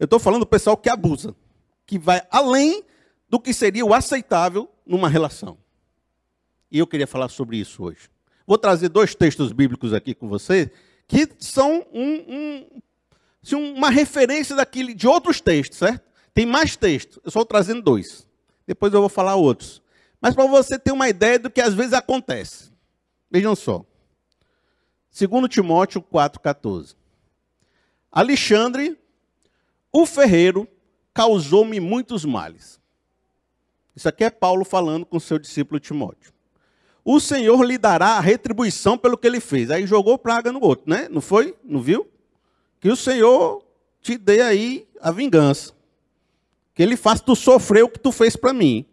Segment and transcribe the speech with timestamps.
[0.00, 1.36] Eu estou falando do pessoal que abusa,
[1.84, 2.82] que vai além
[3.28, 5.58] do que seria o aceitável numa relação.
[6.72, 8.08] E eu queria falar sobre isso hoje.
[8.46, 10.72] Vou trazer dois textos bíblicos aqui com você,
[11.06, 12.64] que são um,
[13.52, 16.08] um, uma referência daquele, de outros textos, certo?
[16.32, 18.26] Tem mais textos, eu só estou trazendo dois.
[18.66, 19.82] Depois eu vou falar outros.
[20.18, 22.72] Mas para você ter uma ideia do que às vezes acontece.
[23.30, 23.84] Vejam só.
[25.14, 26.96] 2 Timóteo 4,14.
[28.10, 28.98] Alexandre,
[29.92, 30.68] o ferreiro,
[31.12, 32.80] causou-me muitos males.
[33.94, 36.32] Isso aqui é Paulo falando com seu discípulo Timóteo.
[37.04, 39.70] O Senhor lhe dará a retribuição pelo que ele fez.
[39.70, 41.08] Aí jogou praga no outro, né?
[41.10, 41.56] Não foi?
[41.64, 42.08] Não viu?
[42.78, 43.64] Que o Senhor
[44.00, 45.72] te dê aí a vingança.
[46.74, 48.86] Que ele faça tu sofrer o que tu fez para mim.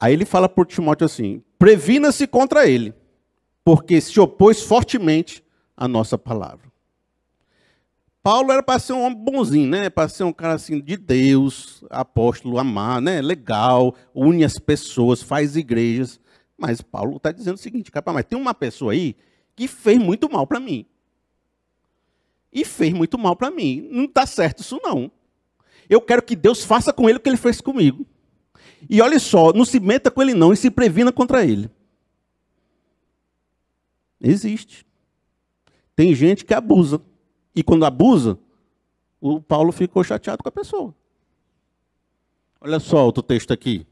[0.00, 2.94] Aí ele fala por Timóteo assim: previna-se contra ele,
[3.64, 5.44] porque se opôs fortemente
[5.76, 6.63] à nossa palavra.
[8.24, 9.90] Paulo era para ser um homem bonzinho, né?
[9.90, 13.20] Para ser um cara assim de Deus, apóstolo, amar, né?
[13.20, 16.18] Legal, une as pessoas, faz igrejas.
[16.56, 19.14] Mas Paulo está dizendo o seguinte, cara, mas tem uma pessoa aí
[19.54, 20.86] que fez muito mal para mim.
[22.50, 23.86] E fez muito mal para mim.
[23.90, 25.12] Não está certo isso não.
[25.86, 28.06] Eu quero que Deus faça com ele o que ele fez comigo.
[28.88, 31.70] E olha só, não se meta com ele não e se previna contra ele.
[34.18, 34.86] Existe.
[35.94, 37.02] Tem gente que abusa.
[37.54, 38.38] E quando abusa,
[39.20, 40.94] o Paulo ficou chateado com a pessoa.
[42.60, 43.86] Olha só outro texto aqui.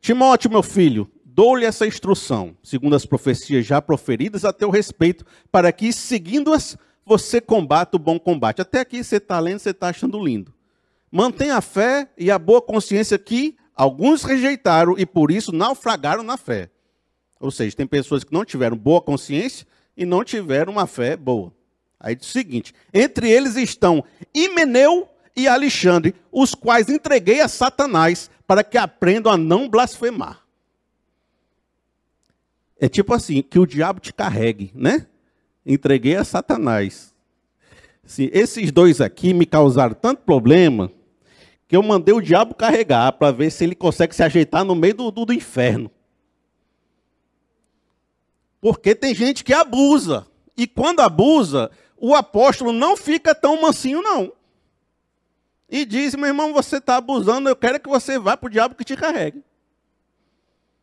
[0.00, 5.72] Timóteo, meu filho, dou-lhe essa instrução, segundo as profecias já proferidas a teu respeito, para
[5.72, 8.60] que, seguindo-as, você combata o bom combate.
[8.60, 10.52] Até aqui você está lendo, você está achando lindo.
[11.10, 16.36] Mantenha a fé e a boa consciência que alguns rejeitaram e por isso naufragaram na
[16.36, 16.70] fé.
[17.40, 21.52] Ou seja, tem pessoas que não tiveram boa consciência e não tiveram uma fé boa.
[22.00, 24.02] Aí diz o seguinte: entre eles estão
[24.34, 30.42] Himeneu e Alexandre, os quais entreguei a Satanás para que aprendam a não blasfemar.
[32.78, 35.06] É tipo assim, que o diabo te carregue, né?
[35.64, 37.14] Entreguei a Satanás.
[38.02, 40.90] Se esses dois aqui me causaram tanto problema
[41.68, 44.94] que eu mandei o diabo carregar para ver se ele consegue se ajeitar no meio
[44.94, 45.90] do, do, do inferno.
[48.60, 50.26] Porque tem gente que abusa.
[50.56, 54.32] E quando abusa, o apóstolo não fica tão mansinho, não.
[55.68, 58.74] E diz, meu irmão, você está abusando, eu quero que você vá para o diabo
[58.74, 59.44] que te carregue.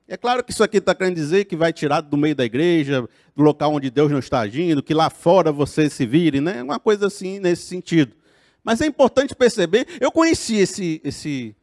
[0.08, 3.06] É claro que isso aqui está querendo dizer que vai tirar do meio da igreja,
[3.36, 6.64] do local onde Deus não está agindo, que lá fora você se vire, né?
[6.64, 8.16] Uma coisa assim nesse sentido.
[8.64, 11.54] Mas é importante perceber, eu conheci esse, esse,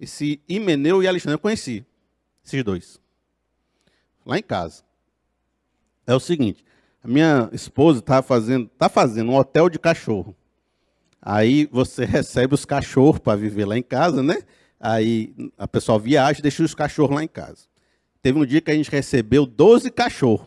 [0.00, 1.84] esse Himeneu e Alexandre, eu conheci
[2.42, 2.98] esses dois.
[4.24, 4.82] Lá em casa.
[6.06, 6.64] É o seguinte,
[7.02, 10.36] a minha esposa está fazendo, tá fazendo um hotel de cachorro.
[11.20, 14.38] Aí você recebe os cachorros para viver lá em casa, né?
[14.78, 17.66] Aí a pessoa viaja e deixa os cachorros lá em casa.
[18.22, 20.46] Teve um dia que a gente recebeu 12 cachorros.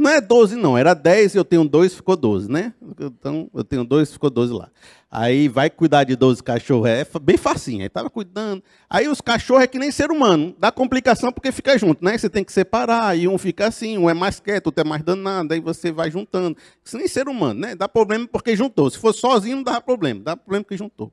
[0.00, 2.72] Não é 12, não, era 10, eu tenho dois, ficou 12, né?
[2.98, 4.70] Então, eu tenho dois, ficou 12 lá.
[5.10, 7.80] Aí vai cuidar de 12 cachorros, é bem facinho.
[7.80, 8.62] Aí estava cuidando.
[8.88, 12.16] Aí os cachorros é que nem ser humano, dá complicação porque fica junto, né?
[12.16, 15.02] Você tem que separar, e um fica assim, um é mais quieto, outro é mais
[15.02, 16.56] danado, aí você vai juntando.
[16.82, 17.74] Isso nem ser humano, né?
[17.74, 18.88] Dá problema porque juntou.
[18.88, 21.12] Se for sozinho, não dá problema, dá problema porque juntou.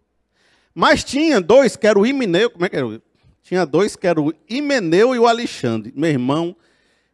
[0.74, 3.02] Mas tinha dois, que era o Imeneu, como é que era?
[3.44, 5.92] Tinha dois, que era o Imeneu e o Alexandre.
[5.94, 6.56] Meu irmão,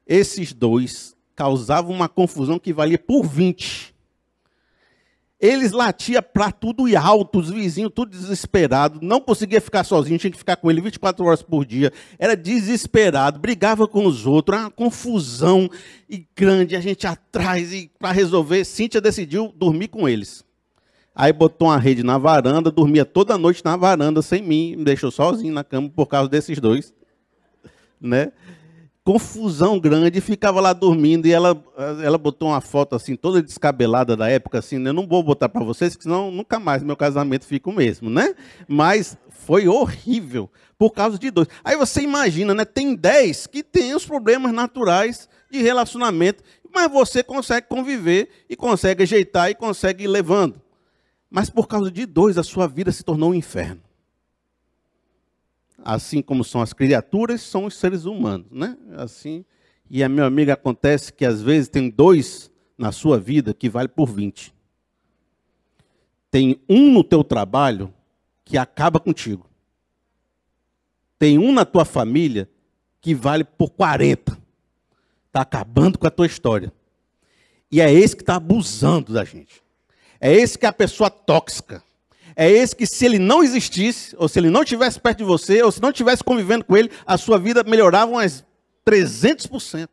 [0.05, 3.93] esses dois causava uma confusão que valia por 20.
[5.43, 10.31] Eles latiam para tudo e alto, os vizinhos tudo desesperado, não conseguia ficar sozinho, tinha
[10.31, 11.91] que ficar com ele 24 horas por dia.
[12.17, 15.69] Era desesperado, brigava com os outros, era uma confusão
[16.09, 20.45] e grande, a gente atrás e para resolver, Cíntia decidiu dormir com eles.
[21.13, 25.11] Aí botou uma rede na varanda, dormia toda noite na varanda sem mim, me deixou
[25.11, 26.93] sozinho na cama por causa desses dois,
[27.99, 28.31] né?
[29.03, 31.61] Confusão grande, ficava lá dormindo e ela,
[32.01, 34.91] ela botou uma foto assim, toda descabelada da época, assim, né?
[34.91, 38.33] eu não vou botar para vocês, senão nunca mais meu casamento fica o mesmo, né?
[38.67, 41.49] Mas foi horrível, por causa de dois.
[41.63, 42.63] Aí você imagina, né?
[42.63, 46.41] Tem dez que tem os problemas naturais de relacionamento,
[46.73, 50.61] mas você consegue conviver e consegue ajeitar e consegue ir levando.
[51.29, 53.81] Mas por causa de dois, a sua vida se tornou um inferno
[55.83, 58.77] assim como são as criaturas, são os seres humanos, né?
[58.97, 59.45] Assim,
[59.89, 63.87] e a minha amiga acontece que às vezes tem dois na sua vida que vale
[63.87, 64.53] por 20.
[66.31, 67.93] Tem um no teu trabalho
[68.43, 69.47] que acaba contigo.
[71.19, 72.49] Tem um na tua família
[72.99, 74.37] que vale por 40.
[75.27, 76.73] Está acabando com a tua história.
[77.71, 79.63] E é esse que está abusando da gente.
[80.19, 81.83] É esse que é a pessoa tóxica.
[82.35, 85.61] É esse que, se ele não existisse, ou se ele não estivesse perto de você,
[85.61, 88.43] ou se não estivesse convivendo com ele, a sua vida melhorava umas
[88.87, 89.87] 300%.